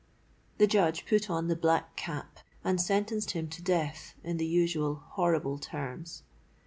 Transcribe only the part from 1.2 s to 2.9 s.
on the black cap, and